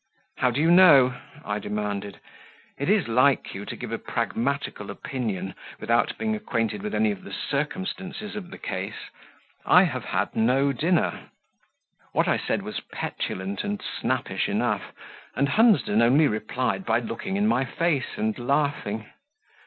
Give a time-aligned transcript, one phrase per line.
[0.37, 1.13] "How do you know?"
[1.45, 2.19] I demanded.
[2.79, 7.23] "It is like you to give a pragmatical opinion without being acquainted with any of
[7.23, 9.11] the circumstances of the case;
[9.63, 11.29] I have had no dinner."
[12.13, 14.91] What I said was petulant and snappish enough,
[15.35, 19.05] and Hunsden only replied by looking in my face and laughing.